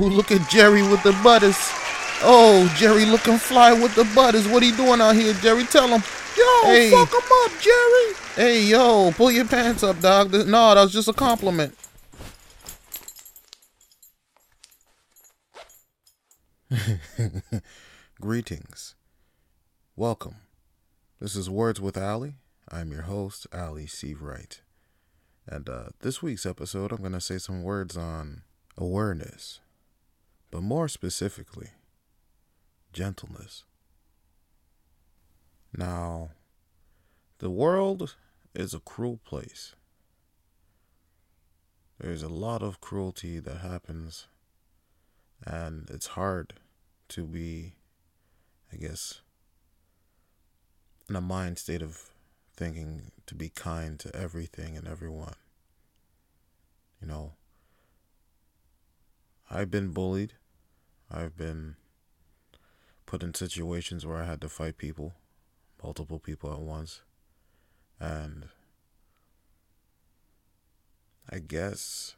[0.00, 1.56] Ooh, look at Jerry with the butters.
[2.22, 4.48] Oh, Jerry looking fly with the butters.
[4.48, 5.64] What he doing out here, Jerry?
[5.64, 6.02] Tell him.
[6.38, 6.90] Yo, Hey.
[6.90, 8.14] fuck him up, Jerry.
[8.34, 10.32] Hey, yo, pull your pants up, dog.
[10.32, 11.74] No, that was just a compliment.
[18.20, 18.94] Greetings.
[19.96, 20.36] Welcome.
[21.20, 22.36] This is Words with Ali.
[22.70, 24.14] I'm your host, Ali C.
[24.14, 24.60] Wright.
[25.46, 28.42] And uh, this week's episode, I'm going to say some words on
[28.78, 29.60] awareness,
[30.50, 31.70] but more specifically,
[32.92, 33.64] gentleness.
[35.76, 36.30] Now,
[37.38, 38.16] the world
[38.54, 39.74] is a cruel place.
[41.98, 44.26] There's a lot of cruelty that happens,
[45.46, 46.54] and it's hard
[47.10, 47.74] to be,
[48.72, 49.20] I guess,
[51.08, 52.10] in a mind state of
[52.56, 55.34] thinking to be kind to everything and everyone.
[57.00, 57.32] You know,
[59.50, 60.34] I've been bullied.
[61.10, 61.76] I've been
[63.06, 65.14] put in situations where I had to fight people,
[65.82, 67.02] multiple people at once.
[67.98, 68.48] And
[71.28, 72.14] I guess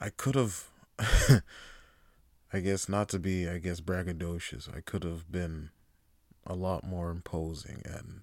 [0.00, 0.68] I could have,
[2.52, 5.70] I guess not to be, I guess, braggadocious, I could have been
[6.46, 8.22] a lot more imposing and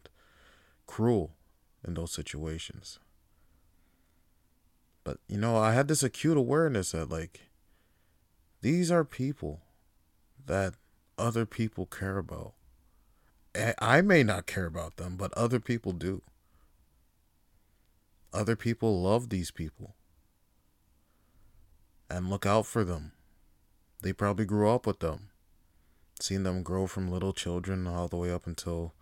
[0.88, 1.32] cruel
[1.86, 3.00] in those situations.
[5.04, 7.49] But, you know, I had this acute awareness that, like,
[8.62, 9.62] these are people
[10.46, 10.76] that
[11.18, 12.54] other people care about.
[13.56, 16.22] I- may not care about them, but other people do.
[18.32, 19.96] Other people love these people
[22.10, 23.14] and look out for them.
[24.02, 25.30] They probably grew up with them,
[26.20, 28.94] seen them grow from little children all the way up until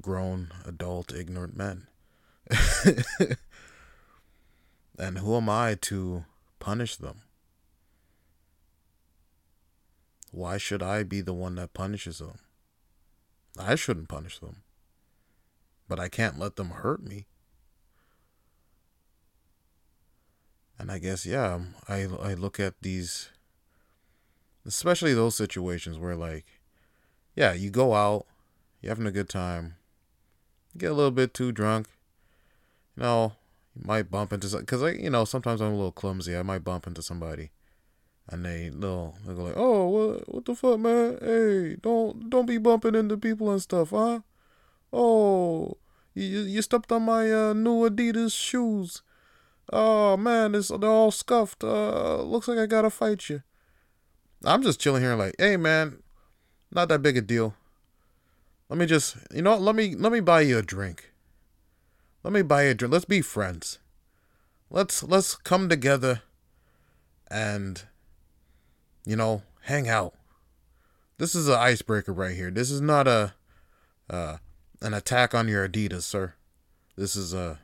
[0.00, 1.88] grown, adult, ignorant men.
[4.98, 6.24] and who am I to
[6.60, 7.22] punish them?
[10.30, 12.38] Why should I be the one that punishes them?
[13.58, 14.62] I shouldn't punish them.
[15.88, 17.26] But I can't let them hurt me.
[20.78, 23.30] And I guess, yeah, um, I, I look at these,
[24.64, 26.46] especially those situations where, like,
[27.34, 28.26] yeah, you go out,
[28.80, 29.74] you're having a good time,
[30.76, 31.88] get a little bit too drunk,
[32.96, 33.32] you know,
[33.74, 36.36] you might bump into, because, like, you know, sometimes I'm a little clumsy.
[36.36, 37.50] I might bump into somebody.
[38.30, 41.18] And they little they go like, oh, what what the fuck, man?
[41.22, 44.20] Hey, don't don't be bumping into people and stuff, huh?
[44.92, 45.78] Oh,
[46.14, 49.02] you you stepped on my uh, new Adidas shoes.
[49.72, 51.64] Oh man, it's they're all scuffed.
[51.64, 53.42] Uh, looks like I gotta fight you.
[54.44, 56.02] I'm just chilling here, like, hey man,
[56.70, 57.54] not that big a deal.
[58.68, 61.12] Let me just, you know, let me let me buy you a drink.
[62.22, 62.92] Let me buy you a drink.
[62.92, 63.78] Let's be friends.
[64.70, 66.22] Let's let's come together
[67.30, 67.84] and
[69.08, 70.12] you know, hang out.
[71.16, 72.50] This is an icebreaker right here.
[72.50, 73.32] This is not a
[74.10, 74.36] uh,
[74.82, 76.34] an attack on your Adidas, sir.
[76.94, 77.58] This is a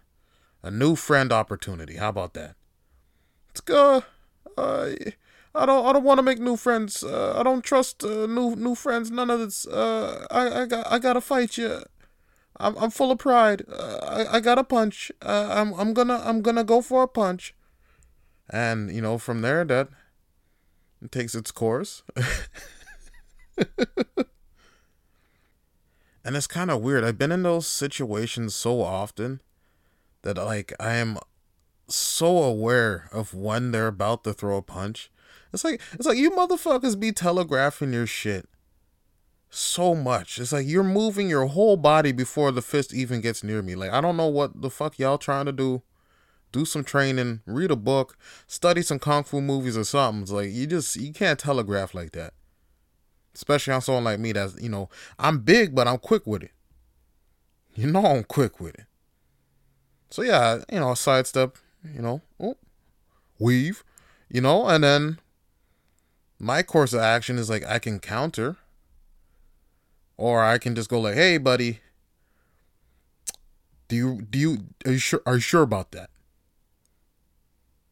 [0.62, 1.96] a new friend opportunity.
[1.96, 2.56] How about that?
[3.48, 4.04] Let's go.
[4.56, 4.92] Uh,
[5.54, 7.04] I don't I don't want to make new friends.
[7.04, 9.10] Uh, I don't trust uh, new new friends.
[9.10, 9.66] None of this.
[9.66, 11.82] Uh, I I got I gotta fight you.
[12.56, 13.66] I'm I'm full of pride.
[13.70, 15.12] Uh, I I got a punch.
[15.20, 17.54] Uh, I'm I'm gonna I'm gonna go for a punch.
[18.48, 19.88] And you know from there that
[21.10, 22.02] takes its course.
[26.24, 27.04] and it's kind of weird.
[27.04, 29.40] I've been in those situations so often
[30.22, 31.18] that like I am
[31.86, 35.10] so aware of when they're about to throw a punch.
[35.52, 38.48] It's like it's like you motherfuckers be telegraphing your shit
[39.50, 40.38] so much.
[40.38, 43.74] It's like you're moving your whole body before the fist even gets near me.
[43.74, 45.82] Like I don't know what the fuck y'all trying to do
[46.54, 48.16] do some training, read a book,
[48.46, 50.22] study some kung fu movies or something.
[50.22, 52.32] It's like you just you can't telegraph like that.
[53.34, 56.52] Especially on someone like me that's you know, I'm big but I'm quick with it.
[57.74, 58.86] You know I'm quick with it.
[60.10, 61.56] So yeah, you know, sidestep,
[61.92, 62.56] you know, oh,
[63.40, 63.82] weave,
[64.28, 65.18] you know, and then
[66.38, 68.56] my course of action is like I can counter.
[70.16, 71.80] Or I can just go like, hey buddy,
[73.88, 76.10] do you do you are you sure are you sure about that?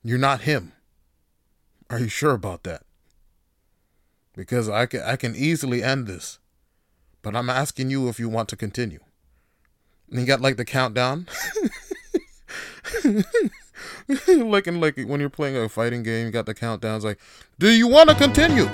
[0.02, 0.72] You're not him.
[1.88, 2.82] Are you sure about that?
[4.34, 6.38] Because I can I can easily end this.
[7.22, 8.98] But I'm asking you if you want to continue.
[10.10, 11.28] And you got like the countdown.
[14.26, 17.20] like in like when you're playing a fighting game, you got the countdowns like,
[17.58, 18.68] do you want to continue?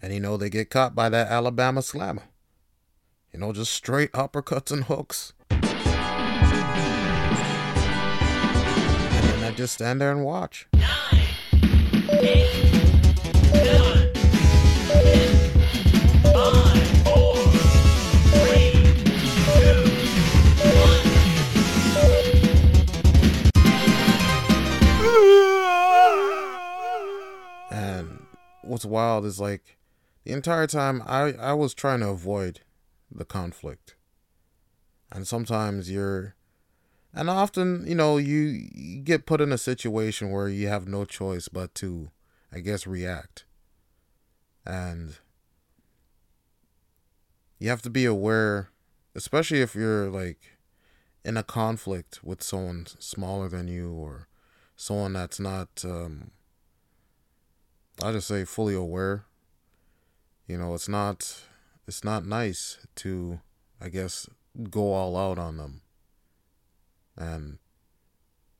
[0.00, 2.22] And you know they get caught by that Alabama slammer.
[3.32, 5.32] You know, just straight uppercuts and hooks.
[9.56, 10.66] Just stand there and watch.
[27.70, 28.26] And
[28.62, 29.78] what's wild is like
[30.24, 32.60] the entire time I, I was trying to avoid
[33.08, 33.94] the conflict.
[35.12, 36.34] And sometimes you're
[37.14, 38.68] and often, you know, you,
[39.04, 42.10] get put in a situation where you have no choice but to,
[42.52, 43.44] I guess, react.
[44.66, 45.18] And
[47.58, 48.70] you have to be aware,
[49.14, 50.58] especially if you're like
[51.24, 54.26] in a conflict with someone smaller than you or
[54.74, 56.32] someone that's not, um,
[58.02, 59.26] I just say fully aware.
[60.48, 61.42] You know, it's not,
[61.86, 63.40] it's not nice to,
[63.80, 64.28] I guess,
[64.70, 65.82] go all out on them
[67.16, 67.58] and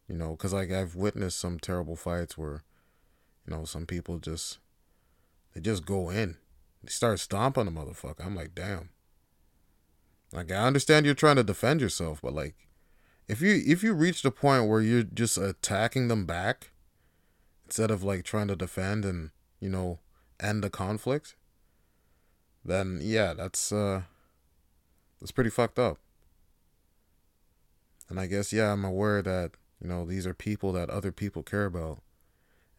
[0.08, 2.62] you know because like i've witnessed some terrible fights where
[3.46, 4.58] you know some people just
[5.54, 6.36] they just go in.
[6.82, 8.26] They start stomping the motherfucker.
[8.26, 8.90] I'm like damn.
[10.32, 12.56] Like i understand you're trying to defend yourself but like
[13.28, 16.72] if you if you reach the point where you're just attacking them back
[17.66, 19.30] instead of like trying to defend and
[19.60, 20.00] you know
[20.40, 21.36] end the conflict
[22.64, 24.02] then yeah that's uh
[25.20, 25.98] that's pretty fucked up
[28.08, 31.42] and I guess, yeah, I'm aware that, you know, these are people that other people
[31.42, 32.02] care about.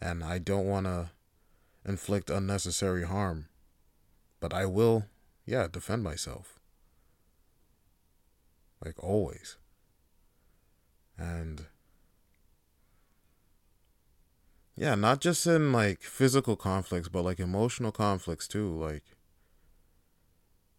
[0.01, 1.12] And I don't want to
[1.86, 3.48] inflict unnecessary harm.
[4.39, 5.06] But I will,
[5.45, 6.60] yeah, defend myself.
[8.83, 9.57] Like always.
[11.18, 11.66] And
[14.75, 18.69] yeah, not just in like physical conflicts, but like emotional conflicts too.
[18.77, 19.04] Like,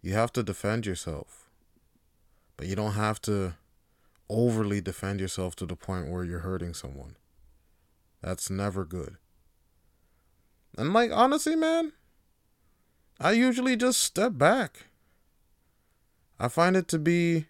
[0.02, 1.48] you have to defend yourself,
[2.56, 3.54] but you don't have to
[4.28, 7.16] overly defend yourself to the point where you're hurting someone.
[8.22, 9.16] That's never good.
[10.76, 11.92] And like honestly, man,
[13.20, 14.86] I usually just step back.
[16.38, 17.46] I find it to be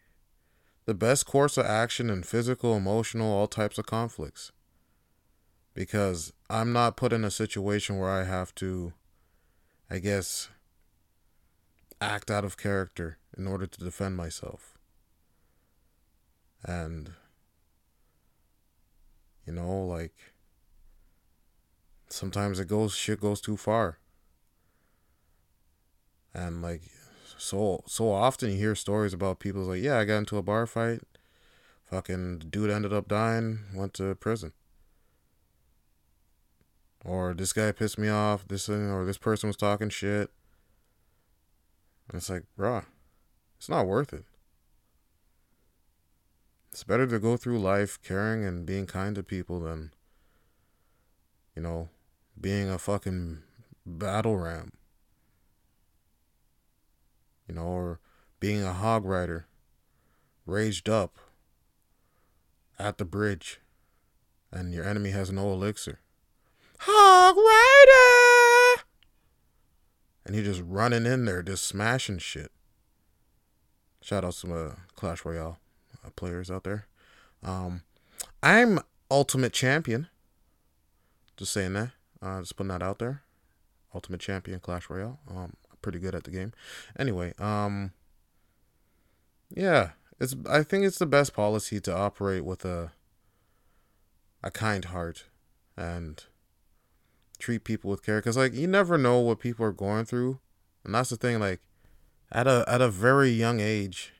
[0.84, 4.52] the best course of action in physical, emotional, all types of conflicts.
[5.75, 8.93] Because I'm not put in a situation where I have to,
[9.90, 10.49] I guess,
[12.00, 14.75] act out of character in order to defend myself
[16.67, 17.13] and
[19.47, 20.13] you know like
[22.09, 23.99] sometimes it goes shit goes too far.
[26.35, 26.83] And like
[27.39, 30.67] so so often you hear stories about people like yeah i got into a bar
[30.67, 31.01] fight.
[31.85, 34.53] Fucking dude ended up dying went to prison.
[37.05, 40.31] Or this guy pissed me off this or this person was talking shit.
[42.08, 42.85] And it's like bruh
[43.56, 44.25] it's not worth it
[46.77, 49.95] it's better to go through life caring and being kind to people than,
[51.55, 51.89] you know,
[52.39, 53.39] being a fucking
[53.87, 54.73] battle ram.
[57.49, 58.01] You know, or
[58.41, 59.47] being a hog rider,
[60.45, 61.17] raged up
[62.79, 63.59] at the bridge,
[64.53, 66.01] and your enemy has no elixir.
[66.81, 68.83] Hog rider!
[70.27, 72.53] And you're just running in there, just smashing shit.
[74.03, 75.59] Shout out to uh, Clash Royale.
[76.06, 76.86] Uh, players out there.
[77.43, 77.82] Um,
[78.43, 80.08] I'm Ultimate Champion.
[81.36, 81.91] Just saying that.
[82.22, 83.22] Uh, just putting that out there.
[83.94, 85.19] Ultimate Champion Clash Royale.
[85.29, 86.53] Um, pretty good at the game.
[86.98, 87.93] Anyway, um,
[89.55, 90.34] yeah, it's.
[90.48, 92.93] I think it's the best policy to operate with a
[94.43, 95.25] a kind heart
[95.77, 96.25] and
[97.39, 100.39] treat people with care because like you never know what people are going through
[100.84, 101.60] and that's the thing like
[102.32, 104.15] at a at a very young age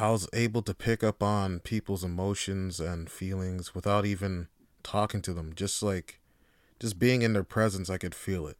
[0.00, 4.48] I was able to pick up on people's emotions and feelings without even
[4.82, 5.52] talking to them.
[5.54, 6.20] Just like,
[6.78, 8.56] just being in their presence, I could feel it.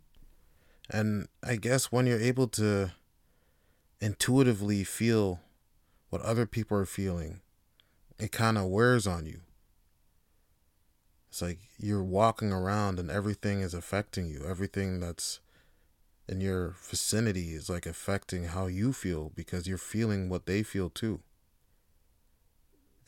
[0.91, 2.93] And I guess when you're able to
[4.03, 5.41] intuitively feel
[6.11, 7.41] what other people are feeling,
[8.19, 9.41] it kind of wears on you.
[11.31, 14.45] It's like you're walking around and everything is affecting you.
[14.47, 15.41] Everything that's
[16.29, 20.91] in your vicinity is like affecting how you feel because you're feeling what they feel
[20.91, 21.21] too.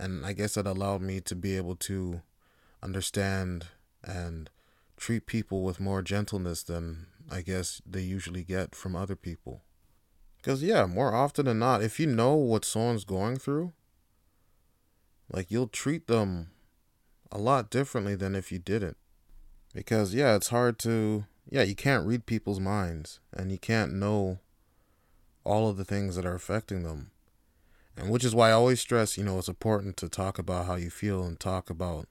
[0.03, 2.23] And I guess that allowed me to be able to
[2.83, 3.67] understand
[4.03, 4.51] and
[4.97, 9.63] treat people with more gentleness than I guess they usually get from other people.
[10.39, 13.73] Because, yeah, more often than not, if you know what someone's going through,
[15.31, 16.51] like you'll treat them
[17.31, 18.97] a lot differently than if you didn't.
[19.73, 24.39] Because, yeah, it's hard to yeah, you can't read people's minds and you can't know
[25.45, 27.12] all of the things that are affecting them.
[27.97, 30.77] And which is why I always stress, you know, it's important to talk about how
[30.77, 32.09] you feel and talk about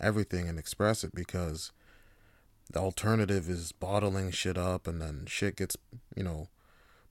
[0.00, 1.72] everything and express it because
[2.70, 5.76] the alternative is bottling shit up and then shit gets,
[6.14, 6.48] you know,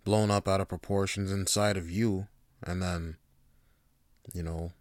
[0.03, 2.27] blown up out of proportions inside of you.
[2.65, 3.17] And then
[4.32, 4.72] you know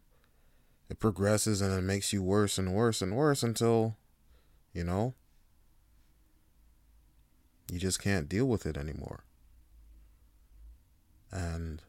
[0.88, 3.96] it progresses and it makes you worse and worse and worse until
[4.72, 5.14] you know
[7.70, 9.24] you just can't deal with it anymore.
[11.30, 11.82] And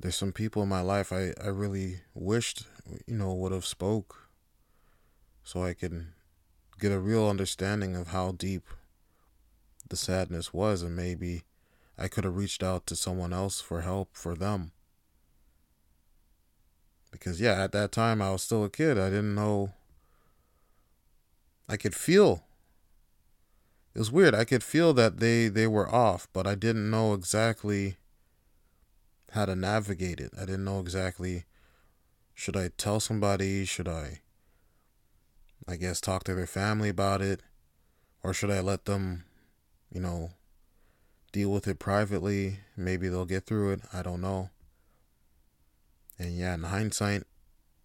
[0.00, 2.64] there's some people in my life I, I really wished
[3.06, 4.28] you know would have spoke
[5.42, 6.06] so I could
[6.78, 8.68] get a real understanding of how deep
[9.88, 11.44] the sadness was and maybe
[11.98, 14.72] I could have reached out to someone else for help for them.
[17.10, 18.98] Because, yeah, at that time I was still a kid.
[18.98, 19.72] I didn't know.
[21.68, 22.44] I could feel.
[23.94, 24.34] It was weird.
[24.34, 27.96] I could feel that they, they were off, but I didn't know exactly
[29.36, 30.32] how to navigate it.
[30.34, 31.44] I didn't know exactly
[32.32, 33.64] should I tell somebody?
[33.64, 34.20] Should I,
[35.68, 37.42] I guess, talk to their family about it?
[38.22, 39.24] Or should I let them,
[39.92, 40.32] you know,
[41.32, 42.60] deal with it privately.
[42.76, 43.80] Maybe they'll get through it.
[43.92, 44.50] I don't know.
[46.18, 47.24] And yeah, in hindsight,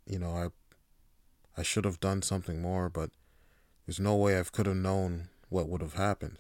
[0.06, 0.50] you know, I
[1.58, 3.10] I should have done something more, but
[3.86, 6.40] there's no way I could have known what would have happened.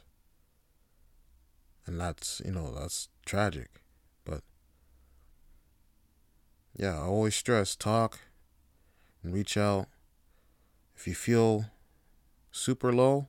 [1.85, 3.80] And that's, you know, that's tragic.
[6.75, 8.19] Yeah, I always stress talk
[9.23, 9.87] and reach out.
[10.95, 11.65] If you feel
[12.51, 13.27] super low,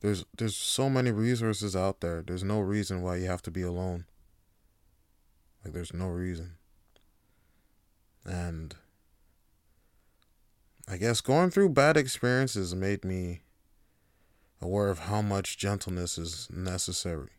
[0.00, 2.22] there's there's so many resources out there.
[2.22, 4.04] There's no reason why you have to be alone.
[5.64, 6.56] Like there's no reason.
[8.24, 8.74] And
[10.86, 13.42] I guess going through bad experiences made me
[14.60, 17.30] aware of how much gentleness is necessary.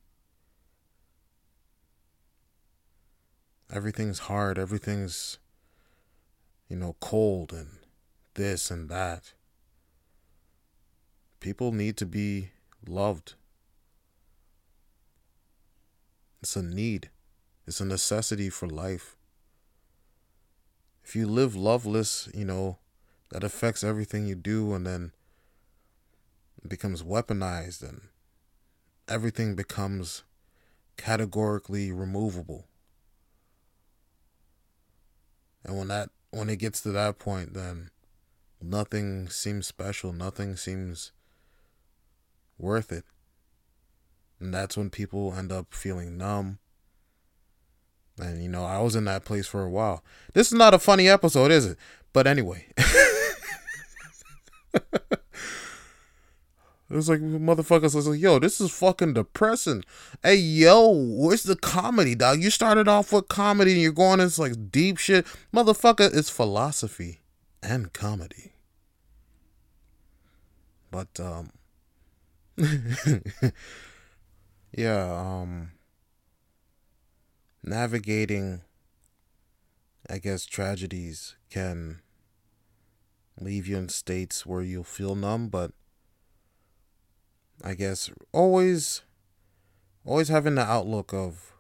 [3.71, 5.39] Everything's hard, everything's
[6.69, 7.79] you know cold and
[8.35, 9.33] this and that.
[11.39, 12.51] People need to be
[12.87, 13.33] loved.
[16.41, 17.09] It's a need,
[17.65, 19.15] it's a necessity for life.
[21.03, 22.77] If you live loveless, you know,
[23.31, 25.11] that affects everything you do and then
[26.63, 28.01] it becomes weaponized and
[29.07, 30.23] everything becomes
[30.97, 32.65] categorically removable.
[35.65, 37.89] And when that when it gets to that point then
[38.61, 41.11] nothing seems special, nothing seems
[42.57, 43.03] worth it.
[44.39, 46.59] And that's when people end up feeling numb.
[48.17, 50.03] And, you know, I was in that place for a while.
[50.33, 51.77] This is not a funny episode, is it?
[52.13, 52.67] But anyway.
[56.89, 59.83] It was like motherfuckers was like, yo, this is fucking depressing.
[60.21, 62.43] Hey, yo, where's the comedy, dog?
[62.43, 65.25] You started off with comedy and you're going into like deep shit.
[65.51, 67.21] Motherfucker, it's philosophy
[67.63, 68.53] and comedy.
[70.91, 71.49] But um
[74.71, 75.71] yeah, um
[77.63, 78.61] navigating
[80.07, 82.01] I guess tragedies can
[83.41, 85.71] leave you in states where you'll feel numb, but
[87.65, 89.01] I guess always
[90.05, 91.55] always having the outlook of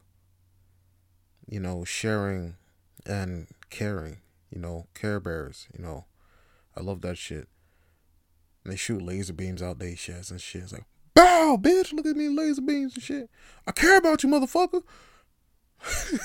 [1.47, 2.55] you know, sharing
[3.05, 4.17] and caring,
[4.49, 6.05] you know, care bears, you know.
[6.75, 7.47] I love that shit.
[8.63, 10.63] And they shoot laser beams out their chests and shit.
[10.63, 13.29] It's like, bow, bitch, look at me, laser beams and shit.
[13.67, 14.81] I care about you, motherfucker.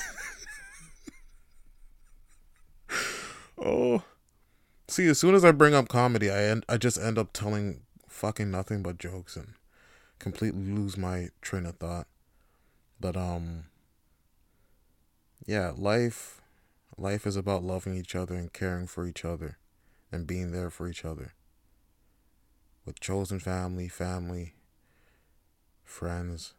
[3.57, 4.03] oh.
[4.87, 7.81] See, as soon as I bring up comedy, I end, I just end up telling
[8.09, 9.53] fucking nothing but jokes and
[10.21, 12.07] completely lose my train of thought.
[12.99, 13.65] But um
[15.45, 16.41] yeah, life
[16.97, 19.57] life is about loving each other and caring for each other
[20.11, 21.33] and being there for each other
[22.85, 24.53] with chosen family, family,
[25.83, 26.53] friends,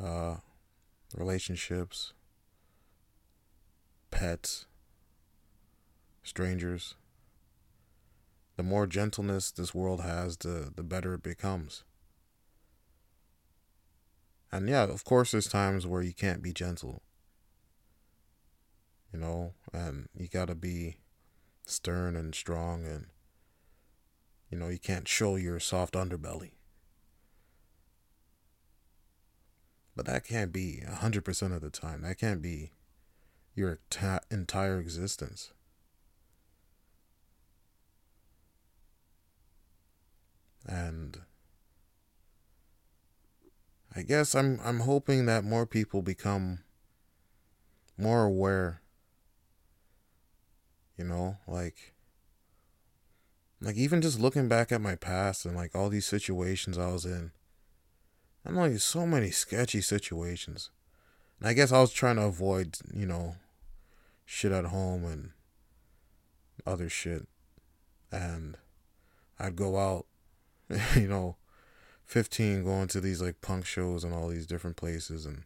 [0.00, 0.36] uh,
[1.14, 2.12] relationships,
[4.10, 4.66] pets,
[6.22, 6.94] strangers.
[8.56, 11.84] The more gentleness this world has, the, the better it becomes.
[14.52, 17.02] And yeah, of course, there's times where you can't be gentle,
[19.12, 20.98] you know, and you gotta be
[21.64, 23.06] stern and strong and
[24.50, 26.50] you know, you can't show your soft underbelly.
[29.96, 32.02] But that can't be 100% of the time.
[32.02, 32.72] That can't be
[33.54, 33.78] your
[34.30, 35.54] entire existence.
[40.66, 41.20] And
[43.94, 46.60] I guess I'm I'm hoping that more people become
[47.98, 48.80] more aware.
[50.96, 51.94] You know, like
[53.60, 57.04] like even just looking back at my past and like all these situations I was
[57.04, 57.32] in.
[58.44, 60.70] I'm like so many sketchy situations.
[61.38, 63.36] And I guess I was trying to avoid, you know,
[64.24, 65.30] shit at home and
[66.66, 67.28] other shit.
[68.10, 68.56] And
[69.38, 70.06] I'd go out,
[70.96, 71.36] you know,
[72.12, 75.44] 15 going to these like punk shows and all these different places and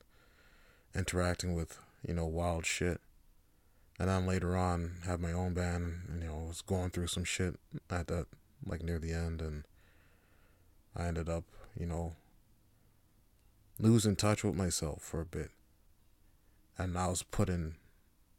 [0.97, 3.01] interacting with, you know, wild shit.
[4.01, 7.07] And then later on have my own band and you know, I was going through
[7.07, 7.55] some shit
[7.89, 8.27] at that
[8.67, 9.63] like near the end and
[10.97, 11.45] I ended up,
[11.79, 12.15] you know,
[13.79, 15.53] losing touch with myself for a bit.
[16.77, 17.77] And I was put in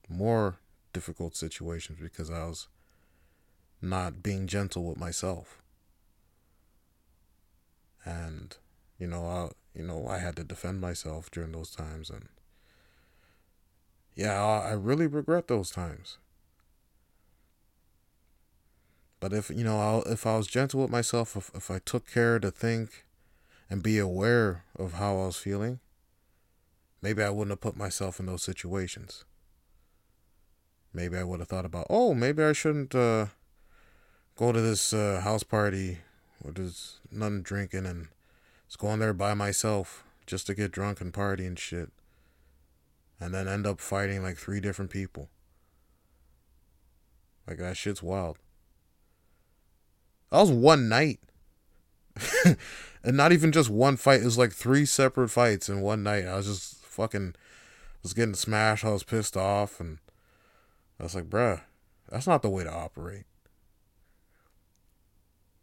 [0.10, 0.57] more
[0.91, 2.67] difficult situations because I was
[3.81, 5.62] not being gentle with myself.
[8.07, 8.55] And
[8.97, 12.29] you know, I you know, I had to defend myself during those times and
[14.15, 16.17] yeah, I really regret those times.
[19.19, 22.09] But if you know, I'll, if I was gentle with myself, if, if I took
[22.09, 23.05] care to think
[23.69, 25.79] and be aware of how I was feeling,
[27.01, 29.25] maybe I wouldn't have put myself in those situations.
[30.93, 33.27] Maybe I would have thought about, oh, maybe I shouldn't uh,
[34.35, 36.00] go to this uh, house party
[36.48, 38.07] where there's none drinking and
[38.68, 41.92] just going there by myself just to get drunk and party and shit.
[43.20, 45.27] And then end up fighting like three different people.
[47.46, 48.38] Like that shit's wild.
[50.31, 51.20] That was one night.
[53.03, 54.22] and not even just one fight.
[54.22, 56.25] It was like three separate fights in one night.
[56.25, 57.36] I was just fucking
[58.03, 58.86] was getting smashed.
[58.86, 59.98] I was pissed off and
[60.98, 61.60] I was like, bruh,
[62.10, 63.25] that's not the way to operate.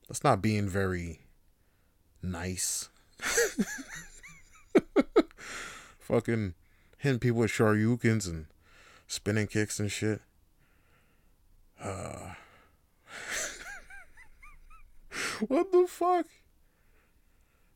[0.08, 1.20] That's not being very
[2.22, 2.88] nice.
[5.98, 6.54] fucking
[6.98, 8.46] hitting people with shoryukens and
[9.06, 10.20] spinning kicks and shit.
[11.82, 12.34] Uh
[15.48, 16.26] what the fuck?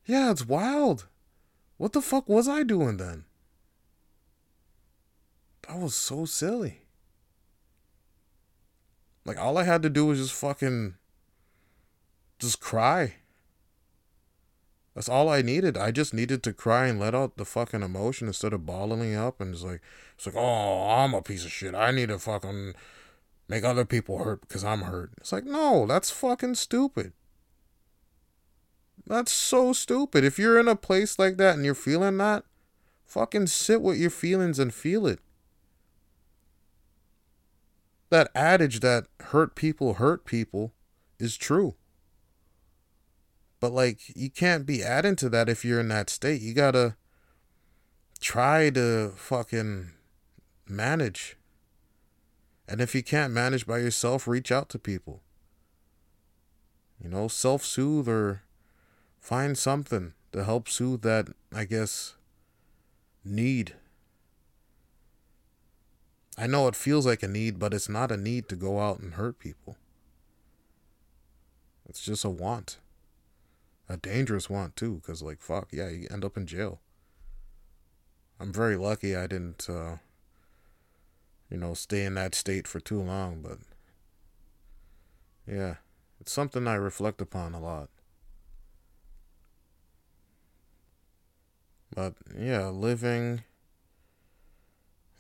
[0.06, 1.06] Yeah, it's wild.
[1.76, 3.24] What the fuck was I doing then?
[5.66, 6.82] That was so silly.
[9.24, 10.94] Like all I had to do was just fucking
[12.38, 13.14] just cry.
[14.94, 15.76] That's all I needed.
[15.76, 19.40] I just needed to cry and let out the fucking emotion instead of bottling up
[19.40, 19.80] and it's like
[20.16, 21.74] it's like, oh, I'm a piece of shit.
[21.74, 22.74] I need to fucking
[23.48, 25.12] make other people hurt because I'm hurt.
[25.18, 27.12] It's like, no, that's fucking stupid.
[29.06, 30.24] That's so stupid.
[30.24, 32.44] If you're in a place like that and you're feeling that,
[33.06, 35.20] fucking sit with your feelings and feel it.
[38.10, 40.72] That adage that hurt people hurt people
[41.18, 41.76] is true.
[43.60, 46.40] But like you can't be adding to that if you're in that state.
[46.40, 46.96] You got to
[48.20, 49.90] try to fucking
[50.68, 51.36] manage.
[52.68, 55.22] And if you can't manage by yourself, reach out to people.
[57.02, 58.42] You know, self soothe or
[59.20, 62.14] Find something to help soothe that, I guess,
[63.24, 63.74] need.
[66.38, 69.00] I know it feels like a need, but it's not a need to go out
[69.00, 69.76] and hurt people.
[71.86, 72.78] It's just a want.
[73.88, 76.80] A dangerous want, too, because, like, fuck, yeah, you end up in jail.
[78.40, 79.96] I'm very lucky I didn't, uh,
[81.50, 83.58] you know, stay in that state for too long, but
[85.46, 85.76] yeah,
[86.20, 87.88] it's something I reflect upon a lot.
[91.94, 93.42] But yeah, living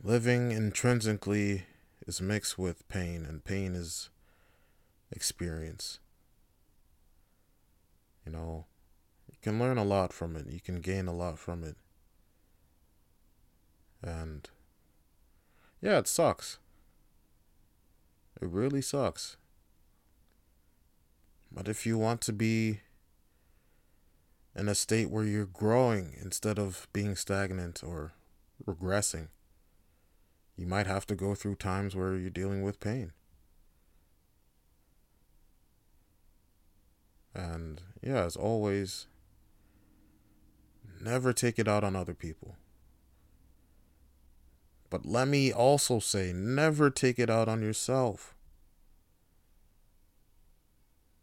[0.02, 1.64] living intrinsically
[2.06, 4.10] is mixed with pain and pain is
[5.10, 5.98] experience.
[8.28, 8.66] You know,
[9.26, 10.46] you can learn a lot from it.
[10.50, 11.76] You can gain a lot from it.
[14.02, 14.48] And
[15.80, 16.58] yeah, it sucks.
[18.42, 19.38] It really sucks.
[21.50, 22.80] But if you want to be
[24.54, 28.12] in a state where you're growing instead of being stagnant or
[28.66, 29.28] regressing.
[30.54, 33.12] You might have to go through times where you're dealing with pain.
[37.38, 39.06] And yeah, as always,
[41.00, 42.56] never take it out on other people.
[44.90, 48.34] But let me also say, never take it out on yourself.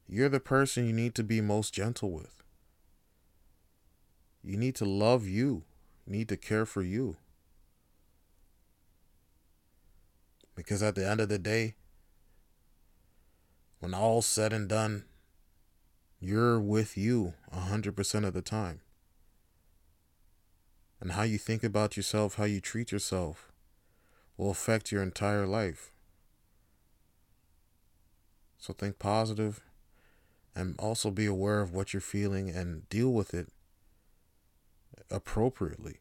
[0.08, 2.42] You're the person you need to be most gentle with.
[4.42, 5.64] You need to love you.
[6.06, 7.18] You need to care for you.
[10.56, 11.76] Because at the end of the day,
[13.80, 15.04] when all's said and done,
[16.26, 18.82] you're with you 100% of the time.
[21.00, 23.52] And how you think about yourself, how you treat yourself,
[24.38, 25.92] will affect your entire life.
[28.58, 29.62] So think positive
[30.56, 33.50] and also be aware of what you're feeling and deal with it
[35.12, 36.00] appropriately.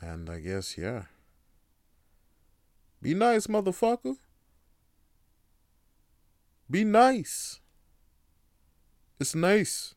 [0.00, 1.04] And I guess, yeah.
[3.00, 4.16] Be nice, motherfucker.
[6.72, 7.60] Be nice.
[9.20, 9.94] It's nice.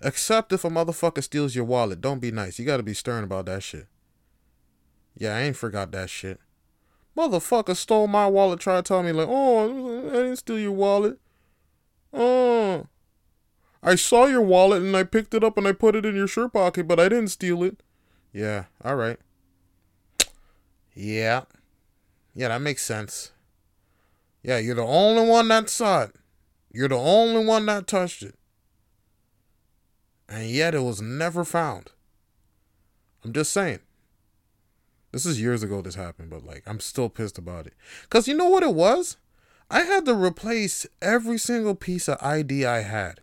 [0.00, 2.00] Except if a motherfucker steals your wallet.
[2.00, 2.60] Don't be nice.
[2.60, 3.88] You gotta be stern about that shit.
[5.18, 6.38] Yeah, I ain't forgot that shit.
[7.16, 11.18] Motherfucker stole my wallet, tried to tell me, like, oh, I didn't steal your wallet.
[12.12, 12.86] Oh.
[13.82, 16.28] I saw your wallet and I picked it up and I put it in your
[16.28, 17.82] shirt pocket, but I didn't steal it.
[18.32, 19.18] Yeah, alright.
[20.94, 21.42] Yeah.
[22.32, 23.32] Yeah, that makes sense.
[24.46, 26.14] Yeah, you're the only one that saw it.
[26.72, 28.36] You're the only one that touched it.
[30.28, 31.90] And yet it was never found.
[33.24, 33.80] I'm just saying.
[35.10, 37.74] This is years ago this happened, but like I'm still pissed about it.
[38.08, 39.16] Cause you know what it was?
[39.68, 43.22] I had to replace every single piece of ID I had.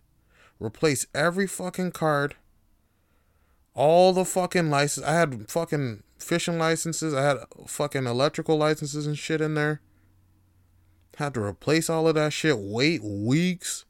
[0.59, 2.35] Replace every fucking card.
[3.73, 5.05] All the fucking license.
[5.05, 7.13] I had fucking fishing licenses.
[7.13, 9.79] I had fucking electrical licenses and shit in there.
[11.17, 12.57] Had to replace all of that shit.
[12.57, 13.85] Wait weeks.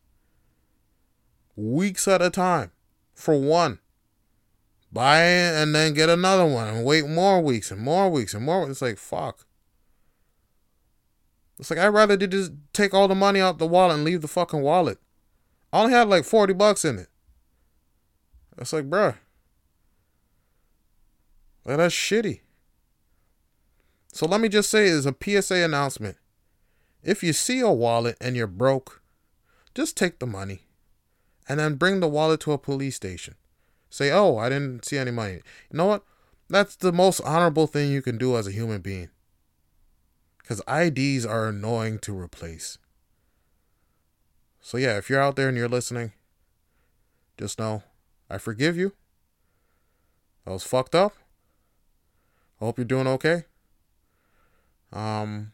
[1.55, 2.71] Weeks at a time.
[3.13, 3.79] For one
[4.93, 8.45] buy it and then get another one and wait more weeks and more weeks and
[8.45, 8.69] more.
[8.69, 9.45] It's like fuck.
[11.59, 14.27] It's like I'd rather just take all the money out the wallet and leave the
[14.27, 14.99] fucking wallet.
[15.71, 17.07] I only had like 40 bucks in it.
[18.57, 19.15] It's like, bruh.
[21.65, 22.41] Like, that's shitty.
[24.11, 26.17] So let me just say as a PSA announcement.
[27.03, 29.01] If you see a wallet and you're broke,
[29.75, 30.61] just take the money
[31.47, 33.35] and then bring the wallet to a police station.
[33.89, 35.41] Say, oh, I didn't see any money.
[35.71, 36.03] You know what?
[36.49, 39.09] That's the most honorable thing you can do as a human being.
[40.39, 42.77] Because IDs are annoying to replace.
[44.61, 46.13] So, yeah, if you're out there and you're listening,
[47.37, 47.83] just know
[48.29, 48.93] I forgive you.
[50.45, 51.13] I was fucked up.
[52.61, 53.43] I hope you're doing okay.
[54.91, 55.51] Um,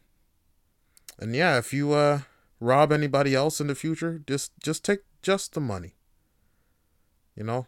[1.19, 2.21] and yeah, if you uh
[2.60, 5.93] rob anybody else in the future, just just take just the money.
[7.36, 7.67] You know,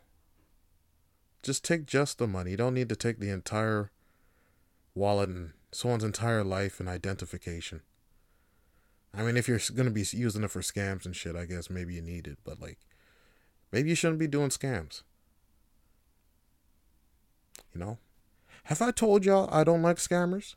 [1.44, 2.52] just take just the money.
[2.52, 3.92] You don't need to take the entire
[4.94, 7.82] wallet and someone's entire life and identification.
[9.14, 11.70] I mean, if you're going to be using it for scams and shit, I guess
[11.70, 12.38] maybe you need it.
[12.44, 12.80] But, like,
[13.72, 15.04] maybe you shouldn't be doing scams.
[17.74, 17.98] You know?
[18.66, 20.56] Have I told y'all I don't like scammers?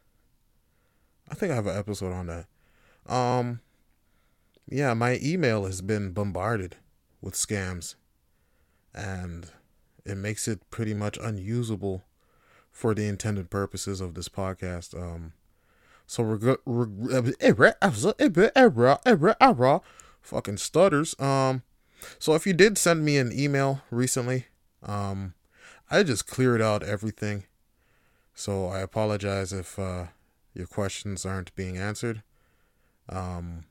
[1.29, 2.47] I think I have an episode on that.
[3.07, 3.61] Um,
[4.69, 6.77] yeah, my email has been bombarded
[7.21, 7.95] with scams.
[8.95, 9.51] And
[10.05, 12.05] it makes it pretty much unusable
[12.71, 15.01] for the intended purposes of this podcast.
[15.01, 15.33] Um,
[16.07, 16.57] so we're.
[20.21, 21.19] Fucking stutters.
[21.19, 21.63] Um,
[22.19, 24.47] so if you did send me an email recently,
[24.83, 25.35] um,
[25.91, 27.45] I just cleared out everything.
[28.35, 30.07] So I apologize if uh,
[30.55, 32.23] your questions aren't being answered.
[33.09, 33.65] Um,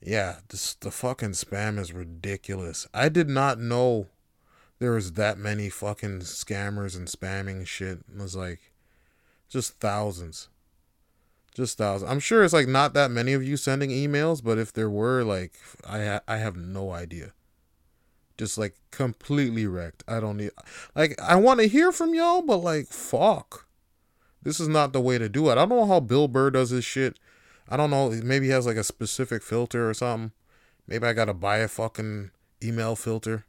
[0.00, 2.86] yeah, this the fucking spam is ridiculous.
[2.92, 4.08] I did not know
[4.78, 8.00] there was that many fucking scammers and spamming shit.
[8.12, 8.72] It was like
[9.48, 10.48] just thousands.
[11.54, 12.10] Just thousands.
[12.10, 15.24] I'm sure it's like not that many of you sending emails, but if there were,
[15.24, 15.54] like,
[15.88, 17.32] I ha- I have no idea.
[18.36, 20.04] Just like completely wrecked.
[20.06, 20.50] I don't need
[20.94, 23.66] like I want to hear from y'all, but like fuck,
[24.42, 25.52] this is not the way to do it.
[25.52, 27.18] I don't know how Bill Burr does his shit.
[27.68, 28.10] I don't know.
[28.10, 30.32] Maybe he has like a specific filter or something.
[30.86, 32.30] Maybe I gotta buy a fucking
[32.62, 33.44] email filter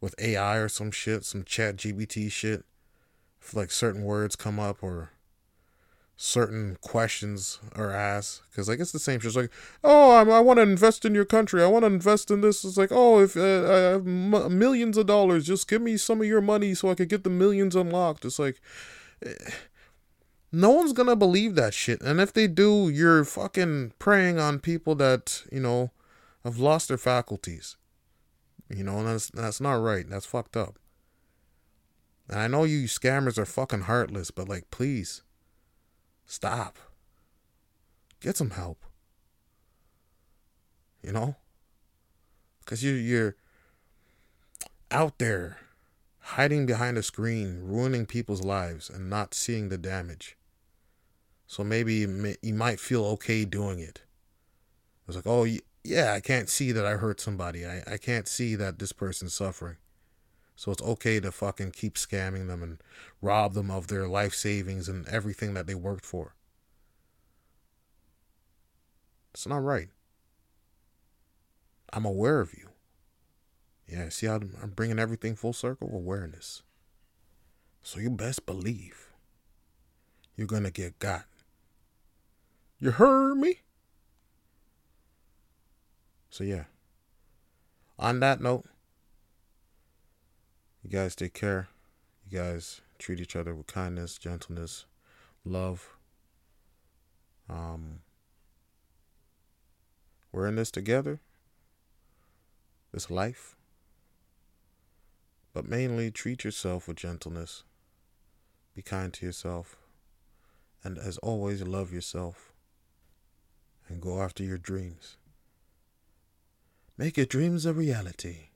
[0.00, 2.64] with AI or some shit, some chat GBT shit.
[3.40, 5.10] If like certain words come up or
[6.22, 9.28] certain questions are asked because like it's the same shit.
[9.28, 9.50] It's like,
[9.82, 11.62] oh, I'm, i want to invest in your country.
[11.62, 12.64] I want to invest in this.
[12.64, 16.20] It's like, oh, if uh, I have m- millions of dollars, just give me some
[16.20, 18.26] of your money so I could get the millions unlocked.
[18.26, 18.60] It's like,
[19.24, 19.32] eh,
[20.52, 22.00] no one's gonna believe that shit.
[22.02, 25.92] And if they do, you're fucking preying on people that you know
[26.44, 27.76] have lost their faculties.
[28.68, 30.08] You know, and that's that's not right.
[30.08, 30.78] That's fucked up.
[32.28, 35.22] And I know you scammers are fucking heartless, but like, please,
[36.26, 36.78] stop.
[38.20, 38.84] Get some help.
[41.02, 41.36] You know,
[42.60, 43.36] because you you're
[44.90, 45.58] out there
[46.18, 50.36] hiding behind a screen, ruining people's lives, and not seeing the damage.
[51.50, 51.94] So maybe
[52.42, 54.02] you might feel okay doing it.
[55.08, 55.44] It's like, oh,
[55.82, 57.66] yeah, I can't see that I hurt somebody.
[57.66, 59.78] I, I can't see that this person's suffering.
[60.54, 62.80] So it's okay to fucking keep scamming them and
[63.20, 66.36] rob them of their life savings and everything that they worked for.
[69.34, 69.88] It's not right.
[71.92, 72.68] I'm aware of you.
[73.88, 75.90] Yeah, see how I'm bringing everything full circle?
[75.92, 76.62] Awareness.
[77.82, 79.08] So you best believe
[80.36, 81.24] you're going to get got.
[82.80, 83.56] You heard me?
[86.30, 86.64] So, yeah.
[87.98, 88.64] On that note,
[90.82, 91.68] you guys take care.
[92.26, 94.86] You guys treat each other with kindness, gentleness,
[95.44, 95.96] love.
[97.50, 98.00] Um,
[100.32, 101.20] we're in this together,
[102.92, 103.56] this life.
[105.52, 107.64] But mainly treat yourself with gentleness.
[108.74, 109.76] Be kind to yourself.
[110.82, 112.49] And as always, love yourself.
[113.90, 115.16] And go after your dreams.
[116.96, 118.50] Make your dreams a reality.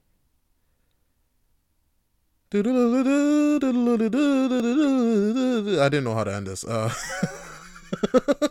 [2.53, 2.75] I didn't
[6.05, 6.63] know how to end this.
[6.63, 6.95] Uh,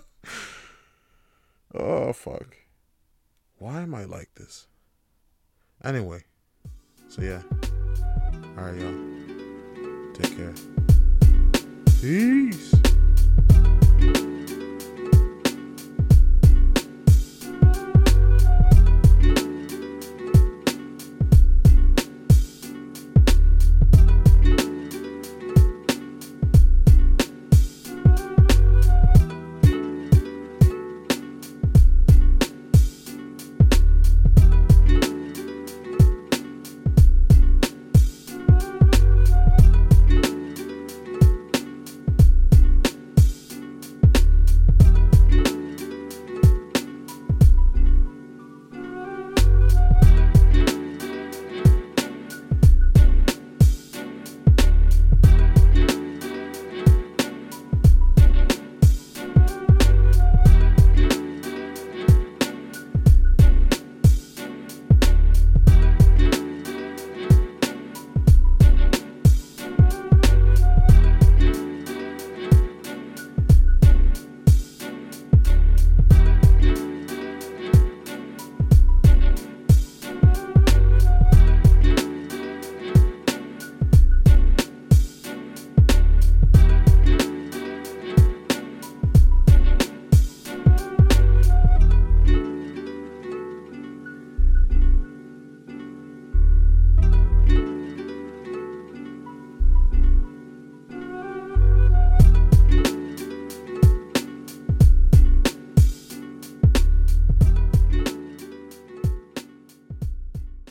[1.73, 2.57] oh, fuck.
[3.59, 4.67] Why am I like this?
[5.85, 6.25] Anyway,
[7.07, 7.43] so yeah.
[8.57, 8.93] Alright, y'all.
[10.15, 10.53] Take care.
[12.01, 12.82] Peace.